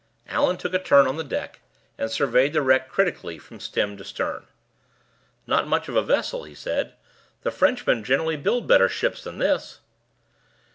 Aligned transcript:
Allan 0.27 0.57
took 0.57 0.73
a 0.73 0.79
turn 0.79 1.05
on 1.05 1.17
the 1.17 1.23
deck, 1.23 1.59
and 1.95 2.09
surveyed 2.09 2.53
the 2.53 2.63
wreck 2.63 2.89
critically 2.89 3.37
from 3.37 3.59
stem 3.59 3.97
to 3.97 4.03
stern. 4.03 4.47
"Not 5.45 5.67
much 5.67 5.87
of 5.87 5.95
a 5.95 6.01
vessel," 6.01 6.43
he 6.43 6.55
said; 6.55 6.95
"the 7.43 7.51
Frenchmen 7.51 8.03
generally 8.03 8.35
build 8.35 8.65
better 8.65 8.89
ships 8.89 9.23
than 9.23 9.37
this." 9.37 9.79